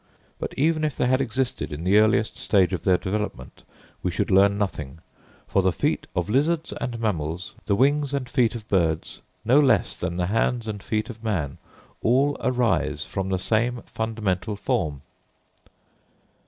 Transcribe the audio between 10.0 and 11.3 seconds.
the hands and feet of